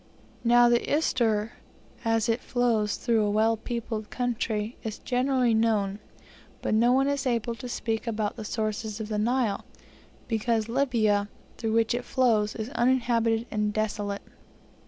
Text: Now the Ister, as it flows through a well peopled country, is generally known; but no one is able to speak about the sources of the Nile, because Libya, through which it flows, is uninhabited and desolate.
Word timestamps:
Now 0.43 0.67
the 0.67 0.81
Ister, 0.91 1.51
as 2.03 2.27
it 2.27 2.41
flows 2.41 2.95
through 2.95 3.21
a 3.23 3.29
well 3.29 3.55
peopled 3.55 4.09
country, 4.09 4.75
is 4.81 4.97
generally 4.97 5.53
known; 5.53 5.99
but 6.63 6.73
no 6.73 6.91
one 6.91 7.07
is 7.07 7.27
able 7.27 7.53
to 7.53 7.69
speak 7.69 8.07
about 8.07 8.35
the 8.35 8.43
sources 8.43 8.99
of 8.99 9.09
the 9.09 9.19
Nile, 9.19 9.63
because 10.27 10.67
Libya, 10.67 11.29
through 11.59 11.73
which 11.73 11.93
it 11.93 12.03
flows, 12.03 12.55
is 12.55 12.69
uninhabited 12.71 13.45
and 13.51 13.73
desolate. 13.73 14.23